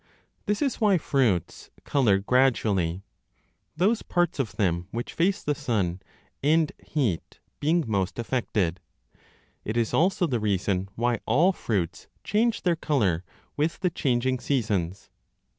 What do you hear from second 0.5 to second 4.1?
is why fruits colour gradually, those